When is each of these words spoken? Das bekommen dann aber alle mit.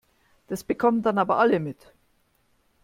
Das 0.47 0.63
bekommen 0.63 1.03
dann 1.03 1.19
aber 1.19 1.37
alle 1.37 1.59
mit. 1.59 1.91